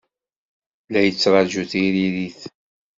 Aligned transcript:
La 0.91 0.99
yettṛaju 1.01 1.63
tiririt. 1.71 2.41